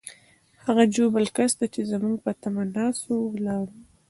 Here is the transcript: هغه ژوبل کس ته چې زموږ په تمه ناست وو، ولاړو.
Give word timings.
هغه 0.65 0.83
ژوبل 0.95 1.25
کس 1.37 1.51
ته 1.59 1.65
چې 1.73 1.81
زموږ 1.91 2.15
په 2.25 2.31
تمه 2.41 2.63
ناست 2.75 3.03
وو، 3.07 3.31
ولاړو. 3.33 3.77